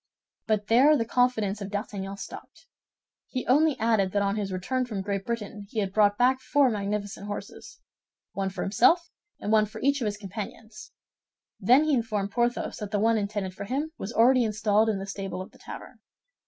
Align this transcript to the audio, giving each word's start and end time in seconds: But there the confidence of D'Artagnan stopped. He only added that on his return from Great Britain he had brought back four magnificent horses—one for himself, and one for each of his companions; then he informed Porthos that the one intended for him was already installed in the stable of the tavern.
But 0.47 0.65
there 0.65 0.97
the 0.97 1.05
confidence 1.05 1.61
of 1.61 1.69
D'Artagnan 1.69 2.17
stopped. 2.17 2.65
He 3.27 3.45
only 3.45 3.77
added 3.79 4.13
that 4.13 4.23
on 4.23 4.35
his 4.35 4.51
return 4.51 4.83
from 4.83 5.03
Great 5.03 5.27
Britain 5.27 5.67
he 5.69 5.77
had 5.79 5.93
brought 5.93 6.17
back 6.17 6.39
four 6.41 6.71
magnificent 6.71 7.27
horses—one 7.27 8.49
for 8.49 8.63
himself, 8.63 9.11
and 9.39 9.51
one 9.51 9.67
for 9.67 9.79
each 9.81 10.01
of 10.01 10.05
his 10.05 10.17
companions; 10.17 10.91
then 11.59 11.83
he 11.83 11.93
informed 11.93 12.31
Porthos 12.31 12.77
that 12.77 12.89
the 12.89 12.97
one 12.99 13.19
intended 13.19 13.53
for 13.53 13.65
him 13.65 13.91
was 13.99 14.11
already 14.11 14.43
installed 14.43 14.89
in 14.89 14.97
the 14.97 15.05
stable 15.05 15.39
of 15.39 15.51
the 15.51 15.59
tavern. 15.59 15.99